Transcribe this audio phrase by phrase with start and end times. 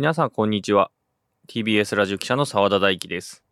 [0.00, 0.92] 皆さんこんにちは。
[1.48, 3.42] TBS ラジオ記者の澤田大樹です。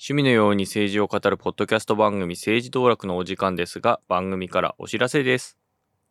[0.00, 5.58] 趣味のように政治を語るポッドキャスト番組政治道楽のお時間ですが番組からお知らせです。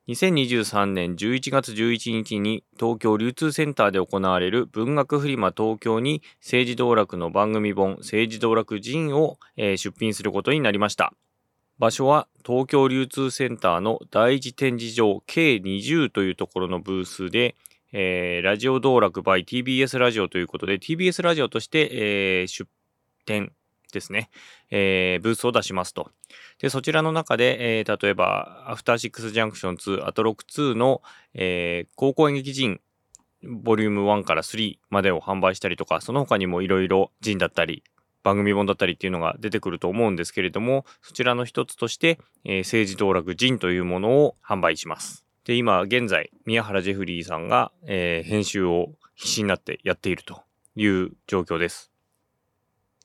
[0.09, 11.15] 2023年11月11日に東京流通センターで行われる文学フリマ東京に政治道楽の番組本政治道楽人を、えー出品することになりました。
[11.79, 17.55] 場所は東京流通センターの第一展示場 K20 というところのブースで、
[17.94, 22.70] えーラジオ道楽 by TBS ラジオということで TBS ラジオとして、えー出
[23.25, 23.54] 展
[23.93, 24.32] ですね、
[24.71, 26.10] えーブースを出しますと。
[26.60, 31.04] で、そちらの中で、えー例えば、アフターシックスジャンクション2、アトロック2の、
[31.36, 32.81] えー高校演劇人、
[33.44, 37.84] ボリューム1から3までを販売したりとか、その他にもいろいろ人だったり、
[38.23, 45.22] 番組本だったりっていうのが出てくると思うんですけれども、そちらの一つとして、えー政治道楽人というものを販売します。
[45.45, 50.42] で、今現在、宮原ジェフリーさんが、えー編集を必死になってやっていると
[50.75, 51.92] いう状況です。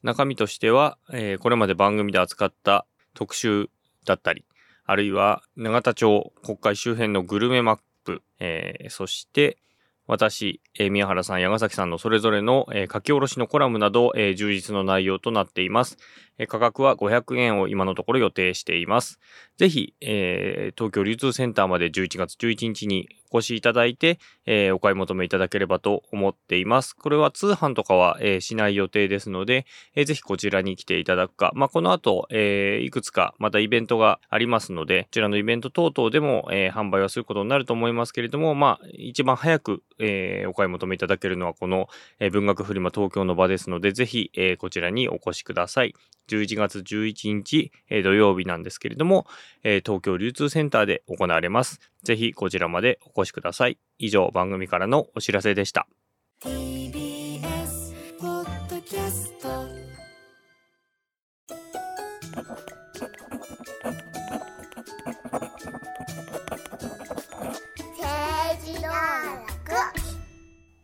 [0.04, 3.68] 中身としては、えーこれまで番組で扱った特集
[4.04, 4.44] だったり、
[4.84, 9.58] あるいは永田町国会周辺のグルメマップ、えーそして
[10.06, 15.98] 私、えー宮原さん、矢ヶ崎さんのそれぞれの、えー書き下ろしのコラムなど、えー充実の内容となっています、
[16.46, 19.18] 価格は500円を今のところ予定しています。
[19.56, 26.94] ぜひ、えー東京流通センターまで11月11日にお越しいただいて、えーお買い求めいただければと思っています。
[26.94, 29.66] これは通販とかは、えーしない予定ですので、
[29.96, 41.88] えーぜひこちらに来ていただくか、まあ、この後、えいくつかまたイベントがありますので、こちらのイベント等々でも、え販売はすることになると思いますけれども、まあ、一番早く、えお買い求めいただけるのはこの、
[42.20, 45.94] え文学フリマ東京の場ですので、ぜひ、えこちらにお越しください。
[46.28, 49.26] 11月11日、えー土曜日なんですけれども、
[49.62, 51.80] えー東京流通センターで行われます。
[52.02, 53.78] ぜひこちらまでお越しください。
[53.98, 55.88] 以上、番組からのお知らせでした。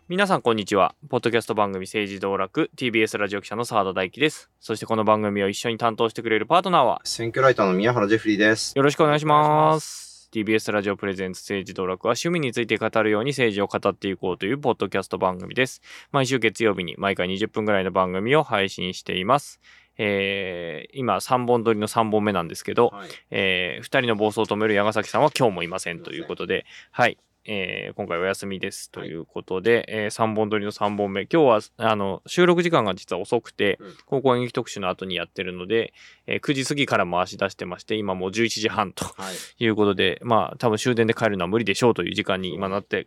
[0.06, 0.94] 皆さんこんにちは。
[1.08, 4.50] ポッドキャスト番組政治道楽 TBS ラジオ記者の澤田大樹です。
[4.60, 8.74] そしてこの番組を一緒に担当してくれるパートナーは選挙ライターの宮原ジェフリーです。
[8.76, 10.28] よろしくお願いします。
[10.30, 15.80] TBS ラジオプレゼンツ政治道楽は趣味について語るように政治を語っていこうというポッドキャスト番組です。
[16.12, 19.58] 毎週月曜日に毎回20分ぐらいの番組を配信しています。
[19.96, 23.08] えー、今3本撮りの3本目なんですけど、はい。
[23.30, 27.16] えー、2人の暴走を止める矢ヶ崎さんは今日もいませんということで、はい。
[27.46, 31.22] えー今回お休みですということで、え3本撮りの3本目。
[31.26, 35.92] 今日は、あの、収録時間が実は遅くて、うん高校演劇特集の後にやってるので、
[36.26, 39.64] えー9時過ぎから回し出してまして、今もう11時半とはい。
[39.64, 43.06] いうことで、まあ、多分終電で帰るのは無理でしょうという時間に今なって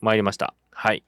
[0.00, 0.54] まいりました。
[0.70, 1.02] はい。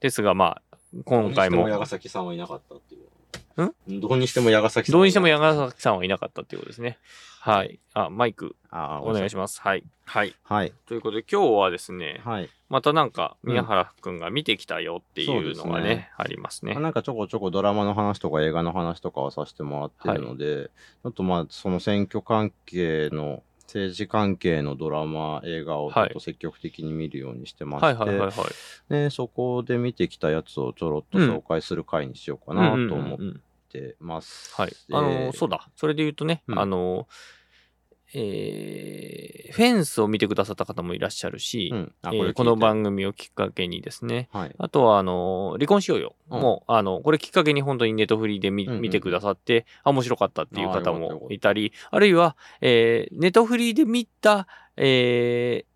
[0.00, 3.64] ですが、まあ、今回もどうにしても、矢ヶ崎さんはいなかったっていう。
[3.64, 4.00] ん？
[4.00, 4.98] どうにしても矢ヶ崎さん。
[4.98, 6.98] どうにしても矢ヶヶ崎さんはいなかったっていうことですね。
[7.40, 7.78] はい。
[7.94, 9.60] あ、マイクあお願いしまます。
[9.60, 9.84] はい。
[10.04, 10.30] はい。
[10.30, 10.36] す。
[10.42, 10.72] はい。
[10.86, 12.50] ということで今日はですね、はい。
[12.68, 16.74] またなんか宮原くんが見てきたよっていうのがそうですね、ねありますね。
[16.74, 28.34] なんかちょこちょこドラマの話とか映画の話とかはさせてもらってるので、ちょっとまあ、その選挙関係の、政治関係のドラマ、映画をちょっと積極的に見るようにしてまして、はいはいはいはい。
[28.88, 33.18] でそこで見てきたやつをちょろっと紹介する回にしようかなと思っ
[33.68, 34.54] てます。
[34.54, 34.70] はい。
[34.70, 35.68] であの、そうだ。
[35.76, 37.06] それで言うとね、うんあの、
[38.14, 41.94] えーフェンスを見てくださった方もいらっしゃるし、うん。
[42.02, 44.54] あ、えーこの番組をきっかけにですね、はい。
[44.58, 46.14] あとは、あの、離婚しようよ。
[46.30, 54.46] うんもう、あの、これきっかけに本当にネットフリーで見,、うんうん見てくださって、あ、面白かったっていう方もいたり、あるいは、えーネットフリーで見た、
[54.76, 55.68] えー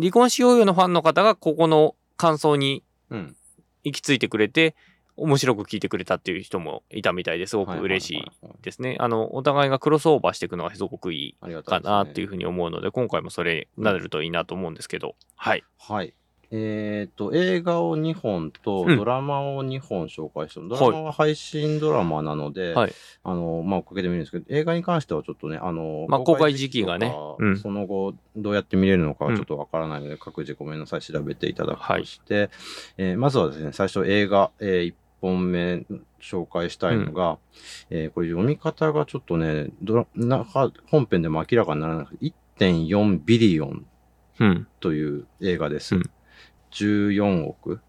[0.00, 3.36] 離婚しようよのファンの方がここの感想にうん。
[3.82, 4.74] 行き着いてくれて、
[5.20, 8.96] 面白く聞いてくれたっていう人もいたみたいですごく嬉しいははははですね。
[8.98, 15.64] あの、お互いがクロスオーバーしていくのがすごくいいかなっていうふうに思うので、今回もそれになるといいなと思うんですけど、はい。
[15.78, 16.14] はい。
[16.52, 18.96] えっ、と、映画を2本とうん。
[18.96, 22.92] ドラマを2本紹介してる、ドラマは配信ドラマなので、はい。
[23.22, 27.14] あの、まあ、おかげで見るんですけど、映画に関してはちょっとね、あの、まあ公開時期がね。
[27.38, 27.56] うん。
[27.56, 29.32] その後、どうやって見れるのかうん。
[29.32, 32.50] はちょっとわからないので、各自ごめんなさい、調べていただくとして、
[32.96, 35.84] えーまずはですね、最初映画、え1本目
[36.20, 37.38] 紹介したいのが、
[37.90, 43.86] えーこれ読み方がちょっとね、ドラ中本編でも明らかにならなくて、1.4ビリオン
[44.38, 44.66] うん。
[44.80, 45.96] という映画です。
[45.96, 46.10] うん
[46.72, 47.80] 14億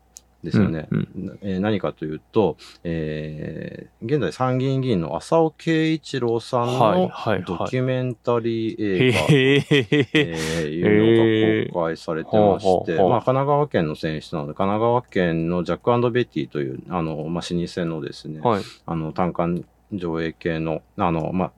[0.44, 0.88] ですよね。
[0.92, 18.64] うんえー何かというと、えー現在参議院議員の浅尾慶一郎さんはいのドキュメンタリーへ映画、へへへえーいうのが公開されてまして、まあ、神奈川県の選手なので、神奈川県のジャックベティという、あの、まあ、老舗のですね、はい。
[18.86, 21.52] あの、単館上映系の、あの、まあ、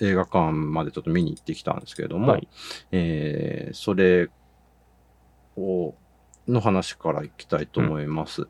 [0.00, 2.48] 映画館までちょっと見に行ってきたんですけれども、はい。
[2.92, 4.28] えーそれ
[5.56, 5.94] を、
[6.50, 8.46] の話からいきたいと思います。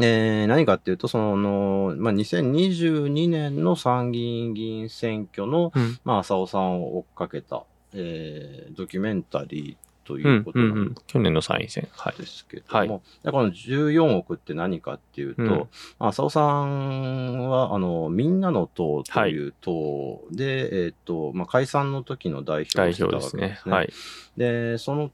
[0.00, 7.64] えー何かっていうと、その、まあ、2022年の参議院議員選挙の、うんまあ、浅尾さんを追っかけた、
[7.94, 10.94] えードキュメンタリーとういうんことうなんんうん。
[11.06, 11.88] 去年の参院選。
[11.92, 12.20] はい。
[12.20, 12.88] ですけども、はい
[13.24, 23.48] でこの14億って何かっていうと、うんまあ浅尾さんは、あの、みんなの党という党で、えっ、と、まあ、解散の時の代表を代してたわけですすね。
[23.66, 23.72] ね。
[23.72, 23.92] はい。
[24.36, 25.10] で、その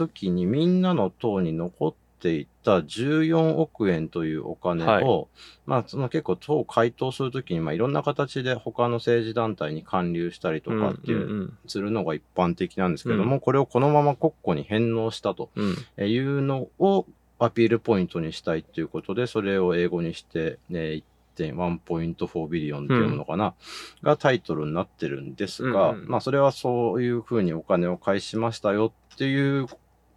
[0.00, 5.26] 時にみんなの党に残っていた14億円というお金を、はい。
[5.66, 11.58] まあ、その結構党を回答するときに、まあ、いろんな形で他の政治団体に還流したりとかっていう、うんうん。
[11.66, 15.50] するのが一般的なんですけれども、これをこのまま国庫に返納したと
[15.98, 17.06] いうのを
[17.38, 21.02] アピールポイントにしたいということで、それを英語にして、ね、
[21.36, 23.54] 1.1.4ビリオンっていうものかな、
[24.02, 26.08] がタイトルになってるんですが、うんうん。
[26.08, 29.66] まあそれはそういうふうにお金を返しましたよっていう、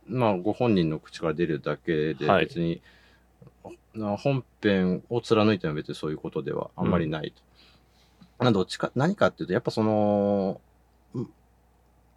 [0.07, 2.81] まあご本人の口から出るだけではい別に、
[3.93, 7.41] な本編を貫いても別にそういうことではあんまりないと。
[8.39, 10.59] まあどっちか、何かっていうと、やっぱその、
[11.13, 11.29] うん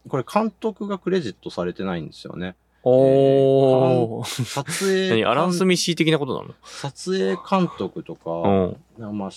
[0.09, 2.55] これ監督がクレジットされてないんですよね。
[2.85, 4.45] おー。
[4.45, 6.55] 撮影 何アラン・監スミシー的なことなの？
[6.63, 9.19] 撮影監督とか、うん。
[9.19, 9.31] まあ、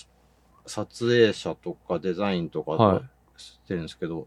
[0.66, 3.02] 撮影者とかデザインとかはい
[3.40, 4.26] してるんですけど、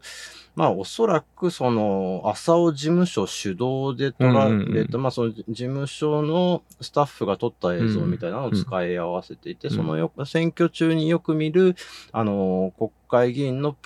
[0.56, 11.76] まあおそらくその浅尾事務所主導で撮られた、まあその事務所のスタッフが撮った映像みたいなのを使い合わせていて、うんそのよ選挙中によく見る、
[12.12, 13.76] あの国会議員の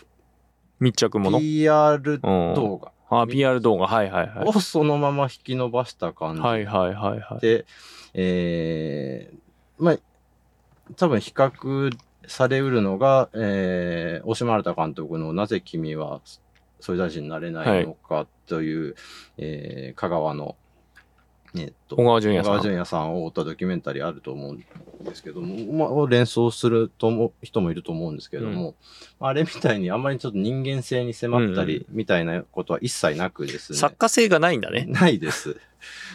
[0.81, 2.19] 密着もの PR うん。
[2.55, 3.87] 動画あ、PR 動画。
[3.87, 4.49] はいはいはい。
[4.49, 7.41] をそのまま引き伸ばした感じはいはいはいはい。
[7.41, 7.67] で、
[8.15, 9.99] えー、まあ、
[10.97, 11.97] 多分比較
[12.29, 16.21] されうるのが、えー、大島新監督のなぜ君は
[16.81, 18.95] 総理大臣になれないのかという、
[19.39, 20.57] えー香川の、
[21.55, 22.71] えーっと、小川淳也小川さん。
[22.71, 24.65] 淳也さんを追ったドキュメンタリーあると思うん
[25.05, 28.75] ですけども、まあ、を連想すると思う人もいると思うんですけども、
[29.21, 33.79] あれみたいにあんまりちょっと人間性に迫ったうんりみたいなことは一切なくですね。
[33.79, 34.87] 作家性がないんだね。
[34.89, 35.57] ないです。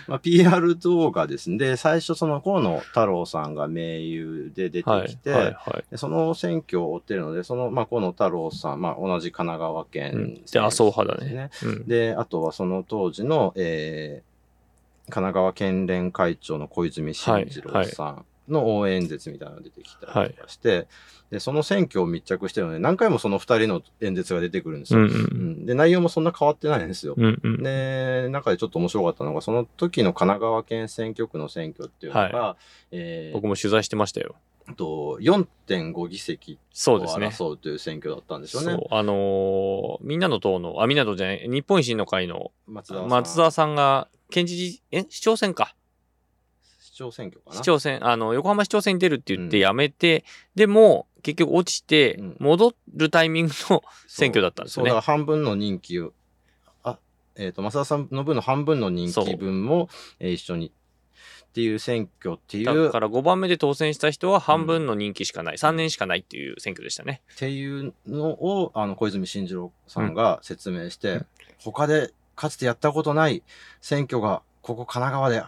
[0.07, 1.57] まあ、PR 動画ですね。
[1.57, 5.91] で、最初その河野太郎さんが盟友で出てはいきて、はいはい。
[5.91, 11.50] でその選挙を追ってるので、その、まあ、河野太郎さん、まあ、同じ神奈川県、うんで、麻生派だね。
[11.63, 11.88] うん。
[11.88, 14.32] で、あとはその当時の、えー
[15.10, 20.88] 神奈川県連会長の小泉進次郎さんの応援演説みたいなのが出てきたりとかして、
[21.32, 25.00] で、その選挙を密着してるので、何回もその二人の演説が出てくるんですよ。
[25.00, 25.10] うんう。
[25.10, 27.16] うんんで、内容もそんな変わってないんですよ。
[27.18, 27.64] うんうん。
[27.64, 32.56] で、中でちょっと面白かったのが、その時の神奈川県選挙区の選挙っていうのが、
[32.92, 34.36] えー僕も取材してましたよ。
[34.75, 36.98] と4.5議席を。
[36.98, 38.71] 争うという選挙だったんですよね。
[38.74, 38.88] そう。
[38.92, 45.75] あのーみんなの党の、あ、みんなの党じゃない、日本維新の会の松田さんが、県知事、え市長選か。
[46.80, 47.56] 市長選挙かな。
[47.56, 50.24] 市長選、あの、横浜市長選に出るって言ってうん辞めて、
[50.56, 56.12] でも、結局落ちてうん、戻るタイミングの選挙だったんですよねそうだから半分の任期を、
[56.83, 57.00] あ、
[57.36, 59.89] えっ、と、増田さんの分の半分の任期分も、
[60.19, 60.74] えー一緒に
[61.54, 67.22] っていう選挙っていう、だから5番目で当選した人は半分の任期しかない、3年しかないっていう選挙でしたね。
[67.31, 71.22] っていうのを、あの、小泉進次郎さんが説明して、
[71.60, 73.44] 他でかつてやったことない
[73.81, 75.44] 選挙が、ここ神奈川で、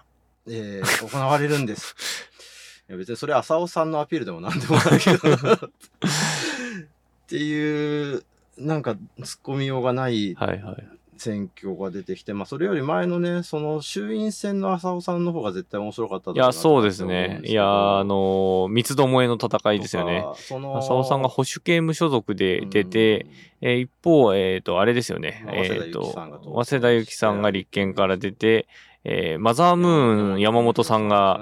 [0.48, 1.96] えー 行われるんです。
[2.88, 5.70] いや別にそれ浅尾さんのアピールでもなんでもないけど、 っ
[7.28, 8.24] ていう、
[8.60, 8.98] なんか、突っ
[9.44, 10.88] 込みようがないはいはい。
[11.18, 17.42] 選挙が出てきて、まあ、それより前のね、その衆院選の浅尾さんの方が絶対面白かったいや、そうですね。
[17.44, 20.26] いや、あの、三つどもえの戦いですよね。。
[20.36, 23.26] 浅尾さんが保守系無所属で出て、、
[23.62, 25.44] えー一方、えっ、と、あれですよね。
[25.46, 28.68] まあえっ、と、早早稲田稲田由紀さんが立憲から出て、
[29.04, 31.42] えーマザームーン山本さんが、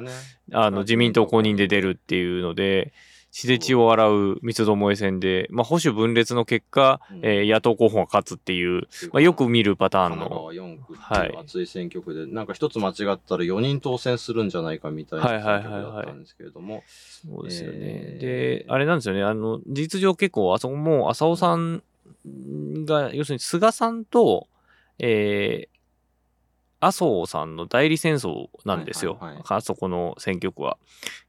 [0.51, 2.93] あの、自民党公認で出るっていうので、
[3.33, 7.19] 血で血を洗う三つどもえ戦で、まあ、保守分裂の結果、うん。
[7.23, 11.37] えー野党候補が勝つっていう、まあ、よく見るパターンの、神奈川4区ってはい。
[11.37, 15.43] 熱い選挙区で、なんか一つ間違ったら4人当選するんじゃないかみたいなはいはい。
[15.43, 17.77] 選挙区だったんですけれども、そうですよね。
[17.79, 18.21] えー。
[18.21, 19.23] で、あれなんですよね。
[19.23, 21.81] あの、事実上結構、あそこもう浅尾さん
[22.85, 24.47] が、要するに菅さんと、
[24.99, 25.72] えー
[26.85, 29.13] 麻生さんの代理戦争なんですよ。
[29.13, 30.77] はいはいはいあそこの選挙区は。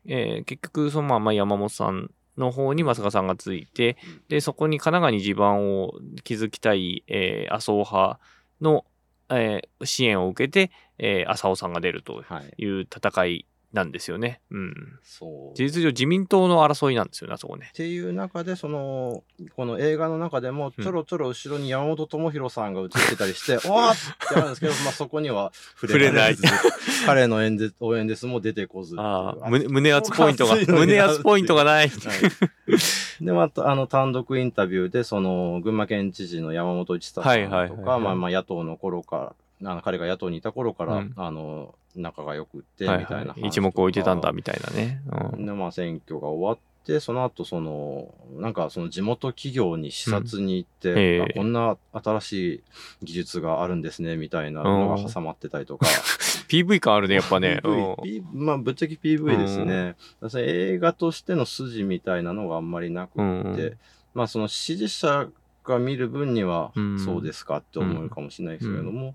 [0.06, 3.96] えー結局、そのまま山本さんの方に増賀さんがついて、
[4.28, 5.92] で、そこに神奈川に地盤を
[6.24, 8.18] 築きたい、えー麻生派
[8.60, 8.84] の、
[9.30, 12.54] えー支援を受けて、えー麻生さんが出るとはい。
[12.62, 14.40] いう戦いなんですよね。
[14.52, 14.98] うん。
[15.02, 15.56] そう。
[15.56, 17.72] 事実上自民党の争いなんですよね、あそこねっ。
[17.72, 19.24] ていう中で、その、
[19.56, 23.96] この映画の中でも、ちょろちょろ後ろに山本智博さんが映ってたりして、 おーっ
[24.28, 25.50] てあるんですけど、まあそこには
[25.80, 26.70] 触れられず触
[27.06, 28.94] 彼の演説、応援ですも出てこず。
[28.96, 31.88] ああ、胸胸熱ポイントが、 胸熱ポイントがない。
[31.88, 43.48] はい、で、また、あの、単独インタビューで、その、群馬県知事の山本一太さんとか、まあまあ、野党の頃から、あの彼が野党にいた頃から、うんあの、仲が良くって、みはいたいな話とか、はい。
[43.48, 45.00] 一目置いてたんだ、みたいなね。
[45.34, 52.62] うんで、まあ、選挙が終わって、その後、その、なんか、その地元企業に視察に行って、うんこんな新しい
[53.02, 55.86] 技術があるんですね、みたいなのが挟まってたりとか。
[56.48, 57.60] PV 感あるね、やっぱね。
[57.64, 59.96] PV まあ、ぶっちゃけ PV ですね。
[60.36, 63.78] 映画としての筋みたいなのがあんまりなくって、うん
[64.14, 65.28] まあ、その支持者
[65.64, 69.14] が見る分にはうん、そうですかって思うかもしれないですけれども、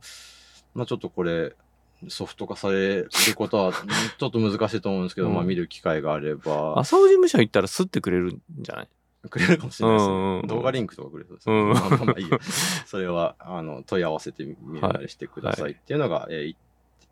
[0.74, 1.56] まあ、ちょっとこれ、
[2.08, 8.88] ソフト化されることは、ちょっと難しいと思うんですけど、うんまあ、見る機会があれば、浅尾事務所行ったら吸ってくれるんじゃない？
[9.30, 10.14] くれるかもしれないですね。
[10.14, 11.56] うんうん動画リンクとかくれそうですね。
[11.56, 12.40] うん まあまあまあいいや。
[12.86, 16.56] それは、あの、問い合わせてみるなりしてくださはいいっていうのが、えー、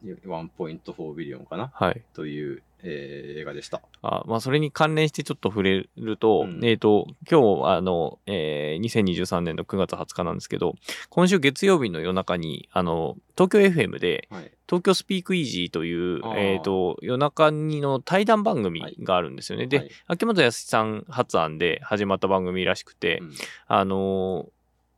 [0.03, 1.71] 1.4ビリオンかな？
[1.73, 2.01] はい。
[2.13, 3.81] という、えー映画でした。
[4.01, 10.75] あまあ、それに関連してちょっと触れると、うんえっ、と、今日、あの、えー2023年の9月20日なんですけど、
[11.09, 14.51] 今週月曜日の夜中に、あの、東京 FM で、はい。
[14.69, 19.65] 東京スピークイージーというえっ、と、夜中にの対談番組があるんですよね。
[19.67, 23.33] で、はい秋元康さん発案で始まった番組らしくて、うん
[23.67, 24.49] あのー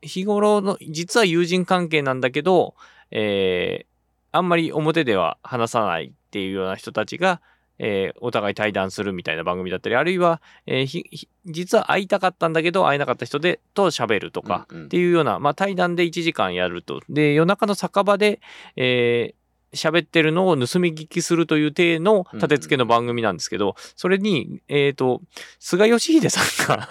[0.02, 2.74] 日頃の、実は友人関係なんだけど、
[3.10, 3.89] えー
[4.32, 7.40] あんまり表では話さないっていうような人たちが、
[7.78, 17.00] えーお互い対談するみたいな番組だったり、あるいは、えー実は会いたかったんだけど、会えなかった人で、と喋るとか、うんうんっていうような、まあ対談で1時間やると。
[17.08, 18.40] で、夜中の酒場で、
[18.76, 19.40] えー
[19.72, 25.22] 喋ってるのを盗み聞きするという体の立て付けの番組なんですけど、それに、えっ、と、
[25.60, 26.40] 菅義偉さ
[26.74, 26.88] んが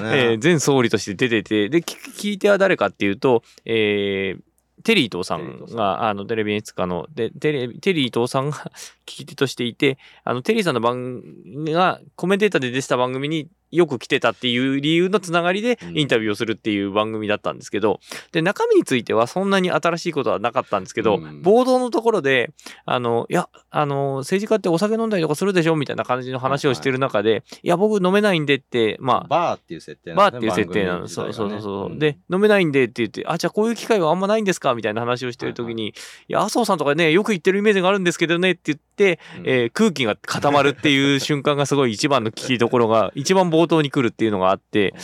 [0.00, 0.08] ね。
[0.32, 4.42] えー前総理として出てて、で、聞聞い手は誰かっていうと、えー
[4.82, 8.56] テリー伊藤さんが、あの、テレビ演出家の、で、テレビ、テリー伊藤さんが
[9.06, 15.98] 聞き手としていて、あの、テリーさんの番組がコメンテーターで出てた番組によく来てたっていう理由のつながりでうん。
[15.98, 18.00] インタビューをするっていう番組だったんですけど、
[18.30, 21.42] で、中身についてはそんなに新しいことはなかったんですけど、うん。
[21.42, 22.52] 冒頭のところで、
[22.84, 27.68] あの、いや、あの、政治家ってお酒飲んだりとかするでしょみたいな感じの話をしてる中で、い。
[27.68, 30.98] や、僕飲めないんでって、まあ、バーっていう設定バーっていう設定なの。
[31.00, 35.92] 番そうそうそうそう、んで、飲めないんでって言って、あ、じゃあこういう機会はあんまないんですかみたいな話をしてる時に、い
[36.28, 44.94] や、麻生さんとかね、よく言ってるイメージがあるんですけどねって言って、うんえー空気が固まるっていう瞬間がすごい一番の聞きどころが、一番冒頭に来るっていうのがあって。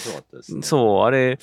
[0.63, 1.39] そう、あれ、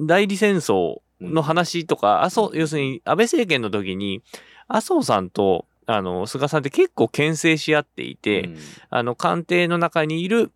[0.00, 4.22] 代理戦争の話とか、麻生、要するに安倍政権の時に、
[4.68, 8.56] 麻生さんと、あの、菅さんって結構牽制し合っていて、うん。
[8.90, 10.50] あの、官邸の中にいる、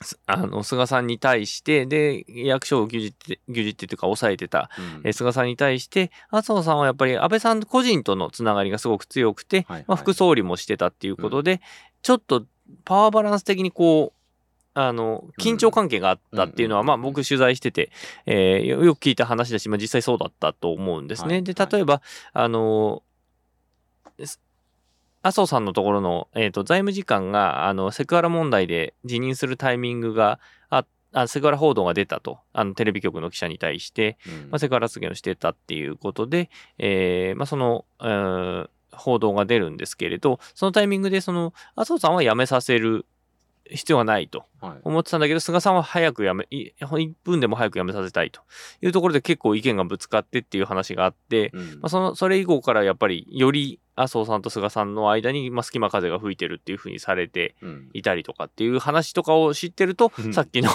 [0.00, 5.00] すあの、菅さんに対して、で、役所を牛耳って、牛耳ってというか抑えてた、うん。
[5.04, 9.84] えー菅さんに対して、麻生さんはやっぱり安倍さん個人とのつながりがすごく強くて、はいはい。
[9.88, 11.60] まあ、副総理もしてたっていうことで、
[12.02, 12.46] ちょっと
[12.84, 14.16] パワーバランス的にこう、
[14.78, 16.86] あの、緊張関係があったっていうのは、うん。
[16.86, 17.90] まあ僕取材してて、
[18.26, 21.40] えーよよく聞いた話だし、まあ実際そうだったと思うんですね。
[21.40, 22.02] で、例えば、
[22.34, 23.02] あの、
[24.22, 24.38] す
[25.22, 30.38] 麻生さんのところの、えー、と財務次官があのセクハラ問題で辞任するタイミングが
[30.70, 32.38] ああセクハラ報道が出たと。
[32.52, 34.50] あのテレビ局の記者に対して、うん。
[34.50, 43.04] まあ、セクハラ発言をしてたっていうことで、えーまあ、その、えー報道が出るんですけれどそのタイミングでその麻生さんは辞めさせる
[43.70, 44.80] 必要はないとはい。
[44.84, 48.40] 思ってたんだけど菅さんは早く辞めい1分でも早く辞めさせたいと
[48.80, 51.66] いうところで結構意見がぶつかってっていう話があって、うん。
[51.74, 57.90] まあ、そのそれ以降からやっぱりより麻生さんと菅さんの間に、まあ、隙間風が吹いてるっていうふうにされてうん。
[57.94, 60.34] いたりとかっていう話とかを知ってると、うん。
[60.34, 60.70] さっきの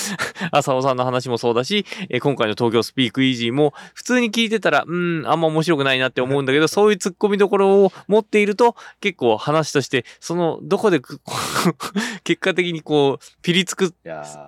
[0.52, 11.00] 浅尾さんの話もそうだし、えー今回の東京スピークイージーも普通に聞いてたら、うん、あんま面白くないなって思うんだけど、そういう突っ込みどころを持っていると、結構話として、その、どこで
[12.24, 13.94] 結果的にこう、ピリつく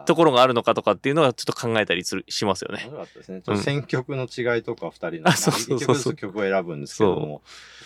[0.07, 2.83] ところがあるのかとかっていうのはちょっと考えたりするしますよね。
[2.87, 3.43] 面白かったですね。
[3.43, 7.43] ちょっと選曲の違いとか、二人の、うそうそうそう一曲を選ぶんですけども、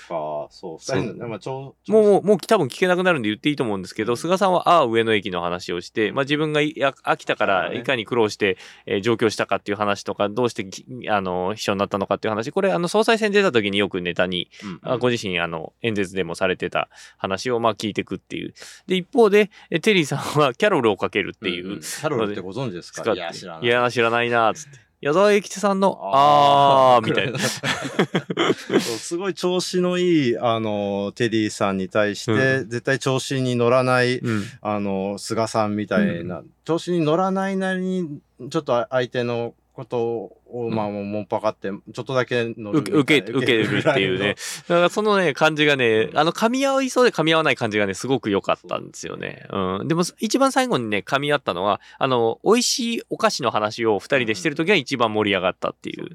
[0.08, 0.78] とかああ、そう。
[0.78, 18.54] 二人の、まあ、ちょう、もう、もう多分聞けなくなるんで言っていいと思うんですけど、菅さんは、ああ、上野駅の話をして、まあ自分がいや飽きたから、いかに苦労して、えー上京したかっていう話とか、どうしてき、あの、秘書になったのかっていう話、これ、あの、総裁選出た時によくネタに、うんあご自身、あの、演説でもされてた話を、まあ聞いていくっていう。
[18.86, 21.80] で、一方で、えテリーさんはキャロルをかけるっていう、んん。
[21.80, 23.12] キャロルってご存知ですか？
[23.12, 23.64] いや、知らない。
[23.64, 24.78] いや、知らないな、つって。
[25.02, 27.38] 矢沢永吉さんの、あー、みたいな。
[28.80, 34.44] すごい調子のいい、あの、テリーさんに対して、う絶対調子に乗らない、うん。
[34.60, 40.36] あの、菅さんみたいな、調子に乗らないなりに、ちょっと相手のことを、
[40.70, 44.36] まあ、もう、もんぱかって、ちょっとだけ乗る受け、受け、るっていうね。。
[44.68, 49.46] だからそのね、感じがね、あの、噛み合いそうで噛み合わない感じがね、すごく良かったんですよね。
[49.50, 49.88] うん。
[49.88, 56.08] でも、一番最後にね、噛み合ったのは、あの、美味しいお菓子の話を二人でしてる時が一番盛り上がったっていう。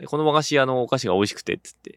[0.00, 1.96] でこの和菓子屋のお菓子が美味しくて、つってい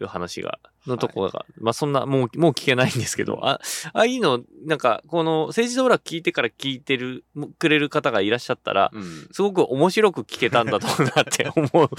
[0.00, 3.60] う話が、のところが、まあそんな、もう、もう聞けないんですけど、あ、
[3.92, 7.24] ああいうの、なんか、この政治道楽聞いてから聞いてる、
[7.58, 9.28] くれる方がいらっしゃったら、うん。
[9.30, 11.90] すごく面白く聞けたんだとなって思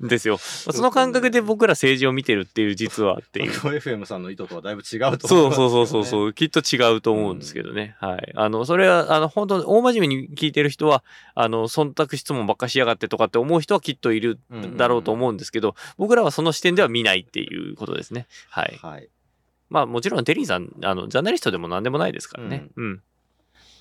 [0.00, 0.34] うんですよ。
[0.66, 3.52] まあその感覚で僕ら政治を見てるっていう実はっていう。
[3.52, 6.04] FM さんの意図とはだいぶ違うとそう思そうそうそうう。
[6.04, 7.96] そう、きっと違うと思うんですけどね。
[8.00, 8.32] はい。
[8.34, 11.02] あの、それは、あの、本当大真面目に聞いてる人は、
[11.34, 14.38] あの、忖度質問ばっかしやがってとかって思う人はきっといる
[14.76, 18.26] だろうと思うんですけど、僕らはその視点では見ないっていうことですね。
[18.48, 18.78] はい。
[18.82, 19.08] はい。
[19.68, 22.66] まあもちろんテリーさん、あの、ジャーナリストでも何でもないですからね。
[22.76, 23.02] うん。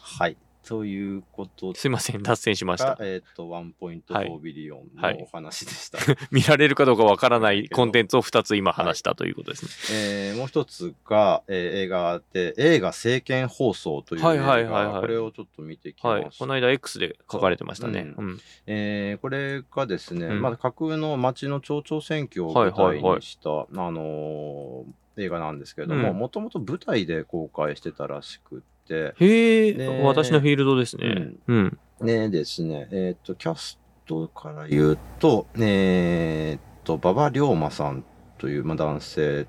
[0.02, 0.38] はい。
[0.70, 2.98] ということすいません、脱線しましたが、。
[3.02, 5.98] えっ、と、ワンポイントはい4ビリオンはいのお話でした。
[6.30, 9.98] 見られるかどうかわからないコンテンツを2つ今話したということですね。
[9.98, 16.26] えーもう一つが、えー映画で、映画政見放送という映画、はいはいはいはいこれをちょっと見てきました。
[16.28, 16.36] はい。
[16.38, 18.14] この間 X で書かれてましたね。
[18.16, 18.40] ううん。
[18.68, 31.32] えーこれがですね、うんまあ、架空の町の町長選挙を舞台にした、あのー映画なんですけれども、うんもともと舞台で公開してたらしくって、へえ、ね私のフィールドですね。
[31.48, 31.78] うん。
[32.02, 38.04] ねですね、えっ、と、キャストから言うと、えっ、と、馬場龍馬さん
[38.38, 39.48] という、まあ、男性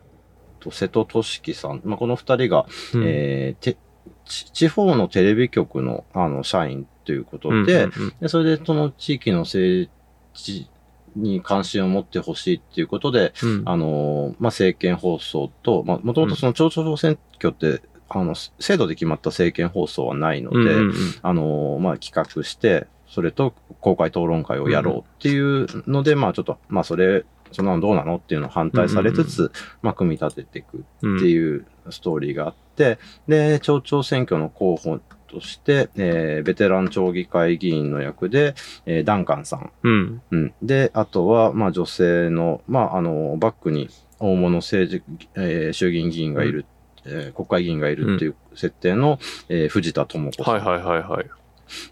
[0.58, 3.04] と瀬戸俊樹さん、まあ、この二人が、うん。
[3.06, 3.78] えーて
[4.24, 8.14] ち地方のテレビ局のあの社員ということで、うんうんうん。
[8.20, 9.90] でそれでその地域の政
[10.34, 10.68] 治
[11.16, 13.62] に関心を持ってほしいっていうことで、うん。
[13.66, 38.54] あのーまあ、政見放送と、まあ、もともとその町長選挙って、あの、制度で決まった政見放送はないので、うんうんうんあのーまあ、企画して、それと公開討論会をやろうっていうので、まあ、ちょっと、まあ、それ、そんなのどうなのっていうのを反対されつつ、まあ、組み立てていくうんっていうストーリーがあって、で、町長選挙の候補として、えーベテラン町議会議員の役で、
[38.86, 39.70] えーダンカンさん。
[39.82, 40.22] うん。
[40.30, 40.54] うん。
[40.62, 45.02] で、あとは、まあ、女性の、まあ、あの、バックに大物政治、
[45.36, 46.66] えー衆議院議員がいる、
[47.06, 50.54] えー国会議員がいるっていう設定の、えー藤田智子さん。
[50.54, 51.26] はいはいはいはい。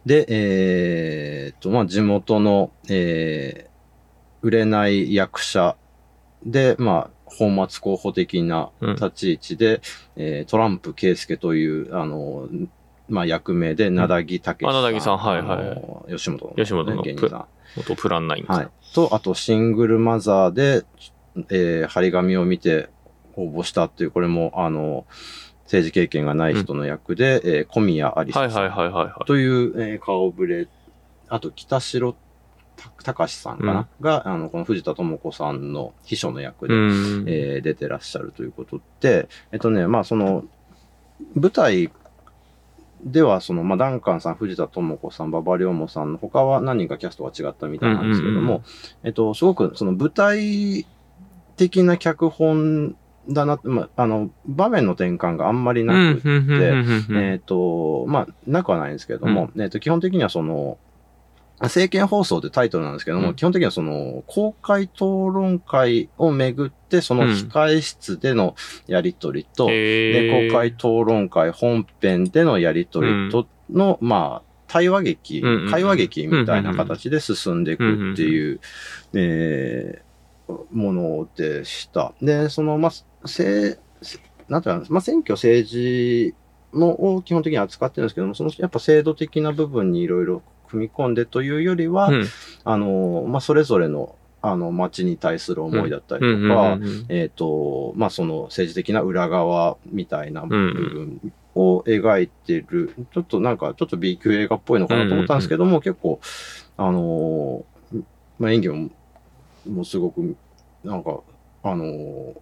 [0.07, 3.69] で、えーっと、まあ、地元の、えー
[4.41, 5.77] 売れない役者
[6.47, 9.81] で、まあ、本末候補的な立ち位置で、
[10.15, 12.49] えートランプ圭介という、あの、
[13.09, 18.45] まあ、役名で、なだぎたけしあなだぎさんはいはい吉本の、吉本の芸人さ元プランナイン。
[18.47, 18.69] はい。
[18.95, 20.85] と、あと、シングルマザーで、
[21.51, 22.91] えー張り紙を見て
[23.39, 25.07] 応募したっていう、これも、あの、
[25.65, 29.25] 政治経験がない人の役で、えー小宮有沙さん。
[29.27, 30.67] という、えー顔ぶれ、
[31.29, 32.15] あと北城
[32.77, 34.05] た隆さんかな、うん。
[34.05, 37.25] が、あの、この藤田智子さんの秘書の役で、うん。
[37.29, 40.45] えー出てらっしゃるということで、えっとね、まあその、
[41.35, 41.91] 舞台
[43.05, 48.63] では、その、まあ、ダンカンさん、藤田智子さん、馬場龍馬さんの他は何人かキャストが違ったみたいなんですけども、うんうんうん。
[49.05, 50.87] えっと、すごくその舞台
[51.57, 52.97] 的な脚本
[53.29, 60.79] だな、まあ、あの、場面の転換があんまりなくうんうんうんうんうんえっ、と、まあ、なくはないんですけれども、えっ、と、基本的にはその、
[61.61, 63.35] 政見放送ってタイトルなんですけども、うん。
[63.35, 65.01] 基本的にはその、公開討
[65.33, 68.55] 論会をめぐって、その控え室での
[68.87, 70.51] やりとりと、で、へー。
[70.51, 75.71] 公開討論会本編でのやりとりとの、まあ、対話劇、うんうんうん。
[75.71, 78.61] 会話劇みたいな形で進んでいくっていう、
[79.15, 80.09] えー
[80.73, 82.15] ものでした。
[82.23, 82.93] で、その、まあ、
[83.29, 83.79] せ
[84.49, 86.35] なんていうの、まあ、選挙政治
[86.73, 92.27] のを基本的に扱ってるんですけども、そのやっぱ制度的な部分にいろいろ組み込んでというよりは、うん。
[92.65, 97.07] あの、まあ、それぞれの、あの、街に対する思いだったりとか、うんうんうんうん。
[97.09, 106.21] えっ、と、まあ、その政治的な裏側みたいな部分を描いてる、ちょっとなんか、ちょっと B 級映画っぽいのかなと思ったんですけども、結構、
[106.77, 108.03] あのー
[108.39, 108.91] まあ、演技も、
[109.67, 110.37] もうすごく、
[110.85, 111.21] なんか、
[111.65, 112.35] あのー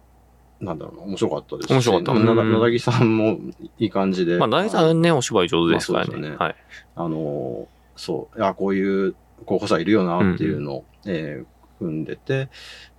[0.59, 1.71] なんだろうな、面白かったですし。
[1.71, 3.37] 面白かったうんな野田木さんも
[3.79, 4.37] いい感じで。
[4.37, 6.11] まあ、大さんね、お芝居上手ですからね。
[6.11, 6.55] まあねはい。
[6.95, 9.15] あの、そう、あこういう
[9.45, 12.49] 候補者いるよなっていうのを、えー組んでて、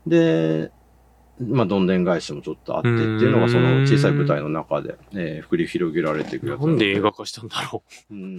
[0.06, 0.70] で、
[1.40, 8.14] まあ、どんでん返しもちょっとあってっていうのが、その小さい舞台の中で、えー、繰り広げられていくやつなんで映画化したんだろう。
[8.14, 8.36] うん。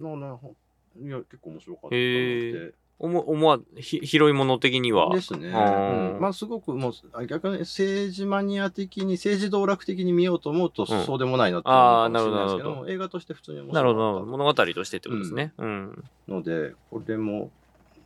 [0.00, 0.54] ななほ
[1.00, 2.72] いや、結構面白かったと思
[3.02, 3.16] へって。
[3.18, 5.12] 思思わ、ひ広いもの的には。
[5.12, 5.48] ですね。
[5.48, 15.52] うんまあ、すごくもう、あ逆に政治マニア的に、政治道楽的に見ようと思うと、うんそうでもないなって思うかもしれないですけどあーなるほも、映画として普通に面白なるほど、物語としてってことですね。
[15.58, 16.04] うん。
[16.28, 17.50] ので、これも、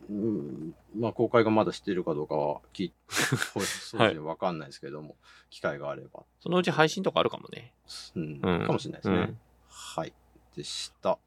[0.09, 5.15] うん、まあ、公開がまだしているかどうかは聞い、そうそうですね、 わかんないですけども、
[5.49, 7.73] 機会があれば、そのうち配信とかあるかもね。
[8.15, 9.17] うん、うんかもしれないですね。
[9.17, 9.37] うん
[9.69, 10.13] はい。
[10.55, 11.19] でした。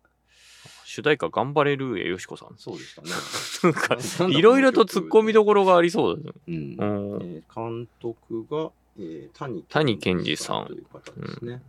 [0.93, 2.55] 主題歌頑張れる上よしこさん。
[2.57, 4.35] そうでしたね。
[4.37, 6.33] いろいろと突っ込みどころがありそうだね。
[6.49, 6.55] うん。
[6.55, 7.23] うん。
[7.23, 11.63] えー監督が、えー谷谷健二さんという方ですね。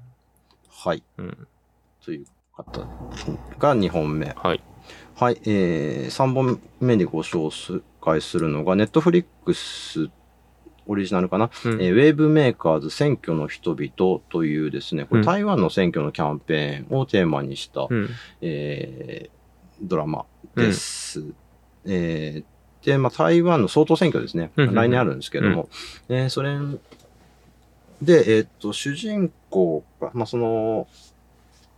[0.67, 1.03] はい。
[1.19, 1.47] うん。
[2.03, 2.81] という方
[3.59, 4.33] が2本目。
[4.35, 4.63] はい。
[5.13, 5.39] はい。
[5.45, 10.09] えー、3本目にご紹介するのが、ネットフリックス
[10.91, 18.09] オリジナルかな、うんえーウェーブメーカーズ選挙の人々というですね、これうん台湾の選挙のキャンペーンをテーマにした、うん。
[18.41, 19.41] えー
[19.83, 20.25] ドラマ
[20.55, 21.23] です。
[21.85, 24.51] えーで、まあ、台湾の総統選挙ですね。
[24.55, 25.69] うんうんうん来年あるんですけども。
[26.09, 26.57] えーそれ
[28.01, 30.87] で、えーっと、主人公が、まあ、その、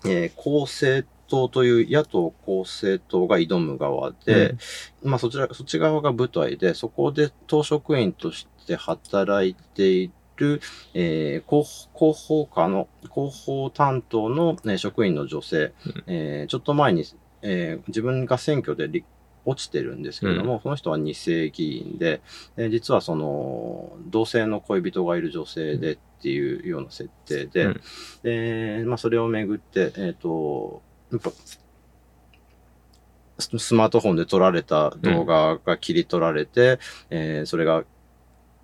[0.06, 4.56] えー公正党という野党公正党が挑む側で、
[5.04, 10.62] まあ、そちら、そっち側が舞台で、そこで党職員として働いている、
[10.94, 16.04] えー広広報課の、広報担当の、ね、職員の女性、うん。
[16.08, 17.06] えーちょっと前に、
[17.42, 19.06] えー自分が選挙で立
[19.46, 22.22] 落ちてるんですけれども、その人は二世議員で、
[22.58, 27.82] えー実はその、同性の恋人がいる女性でっていうような設定で、うん。
[28.24, 31.32] で、まあ、それをめぐって、えっ、と、やっぱ、
[33.40, 37.84] ススマートフォンで撮られた動画が切り取られて、えーそれが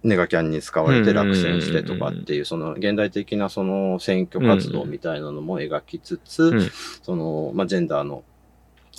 [0.04, 6.70] ネガキャンに使われて落選してとかっていう、その現代的なその選挙活動みたいなのも描きつつ、うん。
[7.04, 8.24] その、まあ、ジェンダーの、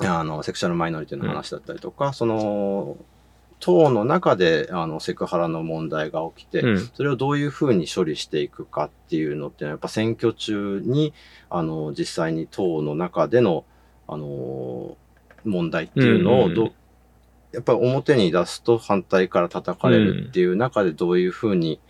[0.01, 2.99] あの、セクシャルマイノリティの話だったりとか、その、
[3.61, 6.79] 党の中で、あの、セクハラの問題が起きて、うん。
[6.95, 11.13] それをどういうふうに処理していくかっていうのって、やっぱ選挙中に、
[11.49, 13.65] あの、実際に党の中での、
[14.07, 14.97] あの、
[15.45, 16.73] 問題っていうのをど、
[17.53, 21.81] やっぱり表に出すと反対から叩かれるっていう中でどういうふうに、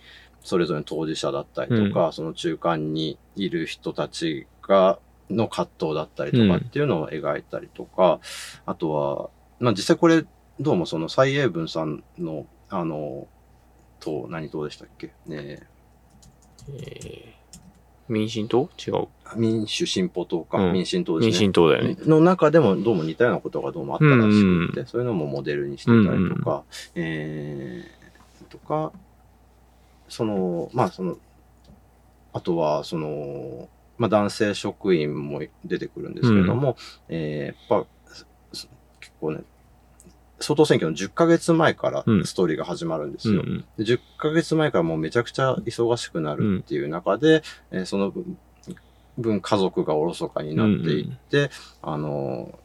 [0.43, 8.19] それぞれの当事者だったりとか、その中間にいる人たちが、の葛藤だったりとかっていうのを描いたりとか、
[8.65, 10.25] あとは、まあ実際これ、
[10.59, 13.27] どうもその蔡英文さんの、あの、
[13.99, 15.13] 党、何党でしたっけ？
[15.27, 15.67] ね
[16.69, 17.40] えー
[18.11, 18.69] 民進党？
[18.77, 19.07] 違う。
[19.37, 21.31] 民主進歩党か、うん民進党ですね。
[21.31, 21.95] 民進党だよね。
[22.05, 26.63] の中でもどうも似たようなことがどうもあったらしくて、うんそういうのもモデルにしてたりとか、
[26.95, 28.91] えー、とか、
[30.09, 31.17] その、まあその、
[32.33, 36.75] あとはその、まあ男性職員も出てくるんですけども、
[37.07, 37.87] えーやっぱ、
[38.51, 38.67] す
[38.99, 39.41] 結構ね、
[40.41, 42.25] 総統選挙の10ヶ月前からうん。
[42.25, 43.41] ストーリーが始まるんですよ。
[43.41, 43.65] うんうん。
[43.77, 48.37] で10ヶ月前からもうめちゃくちゃ忙しくなるっていう中で、えーその分
[49.17, 51.49] 分家族がおろそかになっていって、
[51.81, 52.57] あの、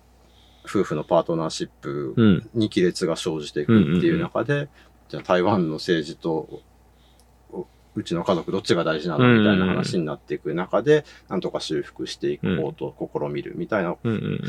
[0.64, 2.50] 夫婦のパートナーシップうん。
[2.54, 4.68] に亀裂が生じていくっていう中で、
[5.08, 6.62] じゃあ台湾の政治と
[7.52, 14.40] おうちの家族どっちが大事なのみたいな話になっていく中で、なんとか修復していこうと試みるみたいなうんうん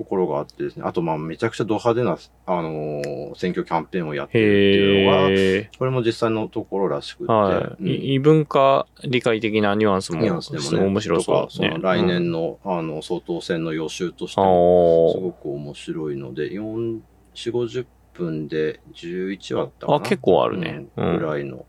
[0.00, 5.78] ところがあってですね、あとまあめちゃくちゃド派手な、あのー選挙キャンペーンをやってるっていうのが。
[5.78, 7.82] これも実際のところらしくて、はい。
[7.82, 11.68] うんい異文化理解的なニュアンスも、ニュアンスでもね、面白そうですね。
[11.68, 17.00] とかその来うん年の、あの、総統選の予習としてあも、すーごく面白いので、4、
[17.34, 19.98] 4、50分で11話だったかな。
[19.98, 20.86] あ、結構あるね。
[20.96, 21.66] ううんんぐらいの、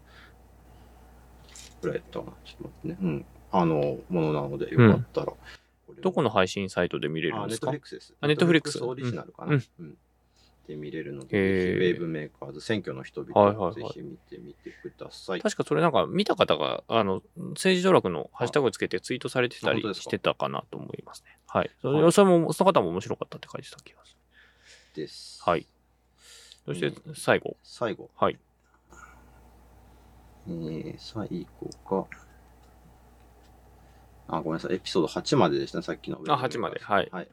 [1.82, 2.32] ぐらいだったかな。
[2.46, 2.98] ちょっと待ってね。
[3.02, 3.26] うん。
[3.52, 5.34] あの、ものなので、よかったら。
[6.02, 7.68] どこの配信サイトで見れるんですか？
[7.68, 8.14] トフリックスです。
[8.20, 9.56] あ Netflix オリジナルかな？
[9.56, 9.98] ううんん。
[10.68, 15.42] で見れるので、ウェーブメーカーズ、選挙の人々、ぜひ見てみてください。
[15.42, 21.36] 確かそれなんか見た方が、あの、政治道楽のハッシュタグつけてツイートされてたりしてたかなと思いますね。
[21.48, 21.72] はい。
[21.82, 22.12] それも、
[22.54, 24.12] その方も面白かったって書いてた気がす
[24.96, 25.02] る。
[25.02, 25.42] です。
[25.44, 25.66] はい。
[26.68, 27.58] そして最後。
[27.64, 28.12] 最後。
[28.16, 28.38] はい。
[30.48, 32.08] えー、最後が、
[34.32, 34.76] あ、ごめんなさい。
[34.76, 36.20] エピソード8まででしたね、さっきの。
[36.28, 37.28] あ8まではいはい。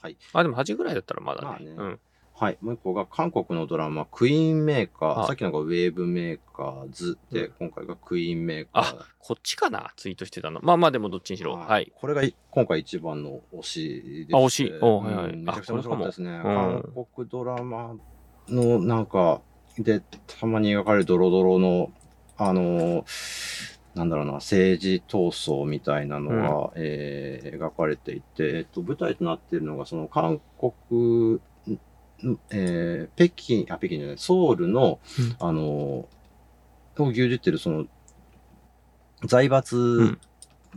[0.00, 0.16] はい。
[0.32, 1.48] あ、でも8ぐらいだったらまだね。
[1.48, 2.00] まあねうん。
[2.34, 2.58] はい。
[2.60, 5.20] もう一個が韓国のドラマ、クイーンメーカー。
[5.20, 8.82] あさっきのがウェーブメーカーズで、うん今回がクイーンメーカー。
[8.82, 10.60] あ、こっちかなツイートしてたの。
[10.62, 11.54] まあまあでもどっちにしろ。
[11.54, 11.92] はい。
[11.94, 16.40] これがい今回一番の推しでしてあ推しおはいはいうんめちゃくちゃ面白かったですね。
[16.42, 17.94] 韓国ドラマ
[18.48, 19.40] のなんか、
[19.78, 21.92] で、たまに描かれるドロドロの、
[22.36, 23.04] あの
[23.94, 34.98] なんだろうな、政治闘争みたいなのが、えー描かれていて、えっと、舞台となっているのが、その韓国、んえー北京、あ、北京じゃない、ソウルの、
[35.40, 35.46] うん。
[35.46, 36.08] あのを
[36.96, 37.86] 牛耳ってるその、
[39.24, 40.18] 財閥ん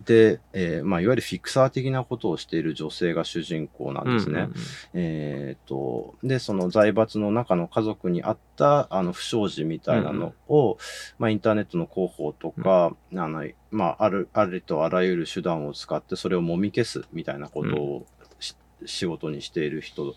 [0.04, 4.34] で、えーまあ、いわゆるフィクサー的なことをしている女性が主人公なんですね。
[4.34, 4.54] うんうんうん。
[4.94, 10.78] えー、と、で、その財閥の中の家族にあった、あの、不祥事みたいなのを、
[11.18, 18.06] まあ、インターネットの広報とか、あの、まあ、ある、ありとあらゆる手段を使って、それをもみ消すみたいなことを
[18.40, 18.56] し、
[18.86, 20.14] 仕事にしている人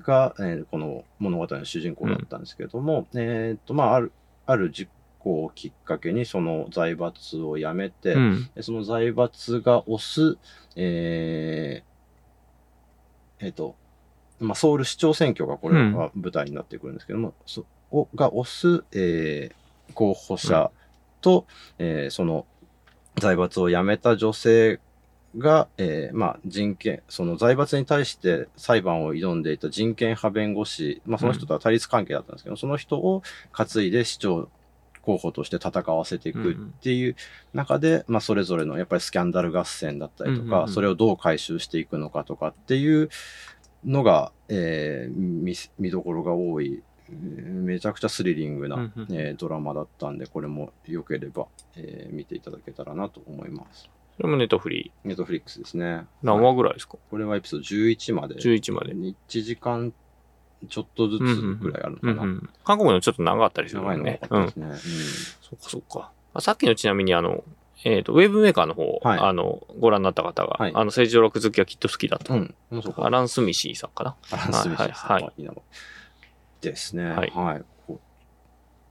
[0.00, 4.12] が、えーこの物語の主人公だったんですけれども、えっ、と、まあ、ある、
[4.46, 4.90] ある実
[5.26, 8.50] 行をきっかけに、その財閥を辞めて、うん。
[8.54, 10.38] でその財閥が推す、
[10.76, 13.74] えーえっ、と、
[14.38, 19.54] まあ、ソウル市長選挙がこれは舞台になってくるんですけども、そをが推す、えー
[19.94, 20.70] 候補者
[21.20, 21.46] と、
[21.78, 22.46] えーその
[23.18, 24.78] 財閥を辞めた女性
[25.38, 34.48] が、えーまあ、人権、その財閥に対して裁判を挑んでいた人権派弁護士、まあ、その人とは対立関係だったんですけど、その人を担いで市長
[35.06, 37.14] 候補として戦わせていくっていう
[37.54, 43.08] 中で、まあ、それぞれのやっぱりスキャンダル合戦だったりとか、うんうんうんそれをどう回収していくのかとかっていう
[43.84, 53.88] のが、えー見見どころが多い、えーめちゃくちゃスリリングな、うんうんえードラマだったんで、これも良ければ、えー見ていただけたらなと思います。
[54.16, 55.84] それもネットフリネットフリックスですね。
[55.84, 56.04] ー。
[56.22, 56.96] 何はい話ぐらいですか？
[57.10, 58.34] これはエピソード11まで。
[58.36, 58.94] ?11 まで。
[58.94, 59.92] 1時間
[60.68, 61.22] ちょっとずつ
[61.60, 62.12] ぐらいあるのかな。
[62.12, 62.50] うんうん。
[62.64, 64.20] 韓国のちょっと長かったりするも長いのね。
[64.30, 64.50] うん。
[64.50, 64.76] そっか
[65.68, 66.10] そっか。
[66.34, 67.44] あさっきのちなみにあの、
[67.84, 72.34] えっ、と、ウェブメーカーの方、はいあの、ご覧になった方が、はいあの、政治上落好きはきっと好きだと。
[72.34, 72.54] うん。
[72.96, 74.16] アラン・スミシーさんかな。
[74.32, 75.52] アラン・スミスはいはいいいな
[76.60, 77.04] ですね。
[77.04, 77.30] ははいい。
[77.30, 77.64] こう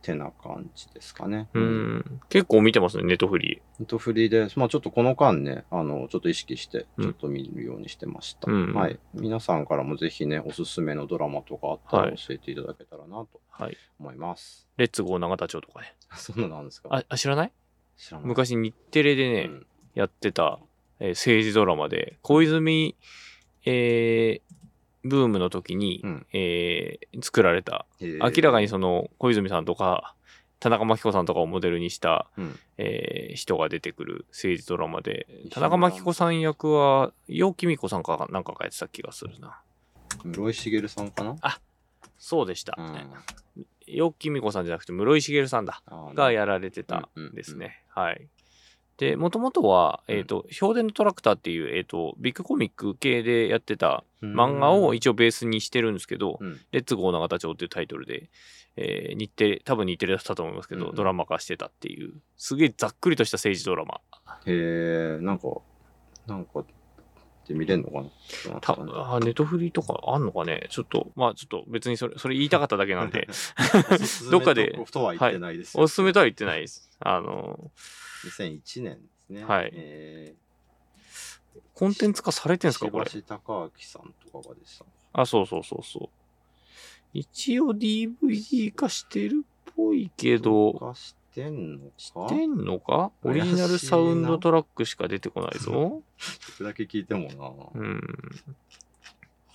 [0.05, 1.49] てな感じですかね。
[1.53, 1.59] う。
[1.59, 2.21] ん。
[2.29, 8.51] 結構見てますね、ネットフリネットフリーで、まあちょっとこの間ね、あの、ちょっと意識して、うんちょっと見るようにしてました。
[8.51, 8.99] うんはい。
[9.13, 13.77] 皆さんからもぜひね、おすすめのドラマとかあったはいら教えていただけたらなとはい。
[13.99, 14.67] 思います。
[14.77, 15.95] レッツゴー永田町とかね。
[16.15, 17.51] そんなのなんですかあ、あ知らない？
[17.97, 18.27] 知らない。
[18.27, 19.65] 昔日テレでね、うん
[19.95, 20.59] やってた、
[20.99, 22.95] えー政治ドラマで、小泉、
[23.65, 24.55] えー
[25.05, 30.15] ブームの時に、うんえー作られた、明らかにその小泉さんとか、
[30.59, 39.61] 田中真紀子さんとかをモデルにした、うんえー人が出てくる政治ドラマで田中真紀子さん役は、楊貴美子さんかなんかがやってた気がするな。
[40.23, 41.35] 室井茂さんかな？
[42.17, 42.75] そうでした。
[42.77, 42.95] うん
[43.87, 45.83] 楊貴美子さんじゃなくて室井茂さんだ。
[46.15, 47.83] がやられてたんですね。
[47.89, 48.27] はい。
[48.97, 50.15] で、もともとは、うん。
[50.15, 56.59] えっ、と、氷電のトラクターっていう、えっ、と、ビッグコミック系でやってた漫画を一応ベースにしてるんですけど、うん。
[56.71, 58.29] レッツゴー永田町っていうタイトルで、
[58.77, 60.89] えー日テレ、多分日テレだったと思いますけど、うん。
[60.91, 63.99] うんドラマ化してたっていう、すげえざっくりとした政治ドラマ。
[64.45, 65.47] へえ、なんか、
[66.27, 66.63] なんか、
[67.47, 70.67] で見れんのかなたあネットフリとかあんのかね？
[70.69, 73.27] ちょっと、まあちょっと別にそれ、それ言いたかっただけなんで、
[74.31, 76.89] どっかでとは言ってないですよおすすめとは言ってないです。
[76.99, 77.71] あの、
[78.25, 79.43] 2001年ですね。
[79.45, 80.35] はいえ
[81.73, 83.05] コンテンツ化されてー、んすかこれ？
[83.05, 84.85] 石橋貴明さんとかがでした。
[85.13, 86.09] あ、そうそうそうそう。
[87.13, 91.99] 一応 DVD 化してるっぽいけど、化してんのか？
[91.99, 93.11] してんのか？
[93.23, 95.71] オリジナルサウンドトラックしか出てこないぞ。
[95.71, 96.03] こ
[96.61, 97.31] れだけ聞いても
[97.73, 97.79] な。
[97.79, 98.01] うん。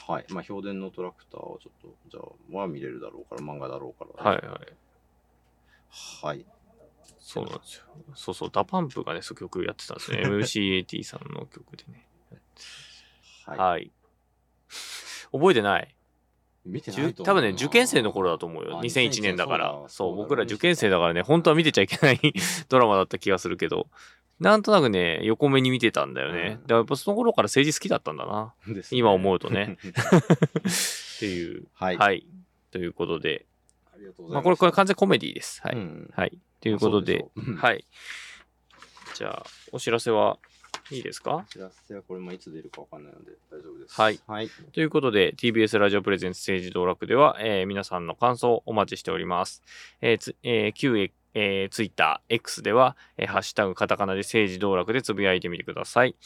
[0.06, 0.26] はい。
[0.28, 4.30] まあ、評伝のトラクターをちょっと、じゃあ、は見れるだろうから、漫画だろうから。
[4.30, 4.76] はいはい。
[6.22, 6.46] はい。
[7.18, 7.84] そうなんですよ。
[8.14, 10.22] そうそう、 DA PUMP がね、そう曲やってたんですね。
[10.26, 12.06] m.c.A・T さんの曲でね。
[13.46, 13.58] はい。
[13.58, 13.92] はい。
[15.32, 15.94] 覚えてない
[16.64, 18.78] 見てないと思うな多分ね、受験生の頃だと思うよ。
[18.78, 19.82] あ2001年だから。
[19.88, 22.20] そう僕ら受験生だからね、本当は見てちゃいけない
[22.68, 23.88] ドラマだった気がするけど、
[24.38, 26.40] なんとなくね、横目に見てたんだよね。
[26.40, 28.54] うんだからやっぱその頃から政治好きだったんだな。
[28.66, 29.76] ね今思うとね。
[29.84, 31.66] っていう。
[31.74, 32.26] はい
[32.70, 33.46] ということで、
[33.92, 34.34] ありがとうございます。
[34.34, 35.60] まあこれ、これ完全コメディです。
[35.62, 35.76] はい。
[35.76, 36.38] うんはい。
[36.60, 37.84] ということで、ではい。
[39.14, 40.38] じゃあ、お知らせは
[40.92, 41.44] いいですか？
[41.48, 43.94] お知らせはこれもいつ出るかわかんないので大丈夫です。
[44.00, 44.18] はい。
[44.26, 44.48] はい。
[44.72, 49.62] ということで、TBS ラジオプレゼンツ政治道楽では、えー皆さんの感想をお待ちしております。
[50.00, 50.96] えーつえー旧
[51.34, 56.16] えー、ツイッター X では、えーハッシュタグカタカナで政治道楽でつぶやいてみてください。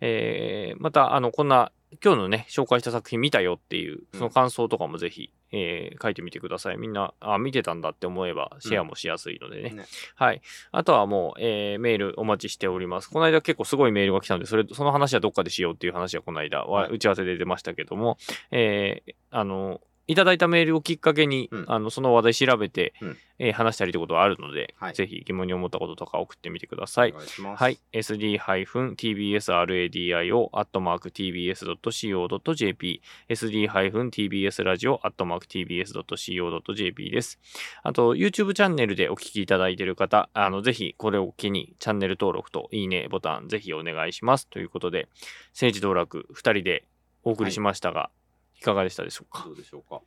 [0.00, 1.72] えーまた、あの、こんな
[2.02, 6.76] 今日のね、紹介した作品見たよっていう、その感想とかもぜひ、えー書いてみてください。
[6.76, 9.70] みんな、あ、見てたんだって思えば、シェアもしやすいのでね。
[9.70, 9.84] ね
[10.16, 10.40] はい。
[10.72, 13.10] あとはもう、えーメールお待ちしております。
[13.10, 18.18] この間結構すごいメールが来たんで、それ、その話はどっかでしようっていう話はこの間、はい打ち合わせで出ましたけども、
[18.50, 27.14] えーあの、いただいたメールをきっかけに、うんあの、その話題調べて、うんえー話したりってことはあるので、はいぜひ疑問に思ったこととか送ってみてくださいお。
[27.14, 27.62] 願いします。
[27.62, 27.78] はい。
[27.92, 37.40] sd-tbsradio アットマーク tbs.co.jp sd-tbs ラジオアットマーク tbs.co.jp です。
[37.82, 44.46] あと、YouTube チャンネルでお聞きいただいている方、あの、ぜひこれを機にチャンネル登録といいねボタンぜひお願いします。
[44.48, 45.08] ということで、
[45.52, 46.84] 政治道楽2人で
[47.24, 48.16] お送りしましたが、い、
[48.62, 49.44] かがでしたでしょうか？
[49.44, 50.00] どうでしょうか？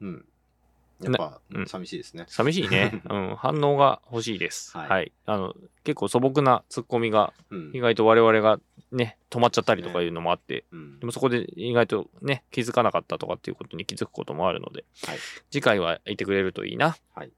[0.00, 0.24] うん。
[1.02, 2.26] やっぱ、うん寂しいですね。
[2.28, 3.02] 寂しいね。
[3.08, 3.36] うん。
[3.36, 4.76] 反応が欲しいです。
[4.76, 5.12] はいはい。
[5.26, 8.60] あの、結構素朴なツッコミがうん意外と我々が
[8.92, 15.18] ね、止まっちゃったりとかいうのもあって、うんでもそこで意外とね、気づかなかったとかっていうことに気づくこともあるので、はい
[15.50, 16.96] 次回はいてくれるといいな。
[17.14, 17.32] はい。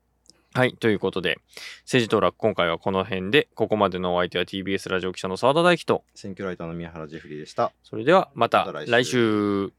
[0.55, 0.75] はい。
[0.75, 1.39] ということで、
[1.85, 7.73] 政治当落今回はこの辺で、ここまでのお相手は TBS ラジオ記者の澤田大樹と、選挙ライターの宮原ジェフリーでした。
[7.85, 9.73] それではまた来週